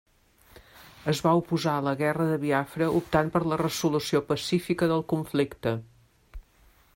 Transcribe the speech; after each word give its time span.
Es 1.11 1.19
va 1.25 1.33
oposar 1.41 1.73
a 1.81 1.83
la 1.87 1.93
guerra 1.99 2.25
de 2.31 2.39
Biafra 2.45 2.87
optant 3.01 3.29
per 3.35 3.43
la 3.53 3.61
resolució 3.63 4.23
pacífica 4.33 4.89
del 4.93 5.05
conflicte. 5.15 5.75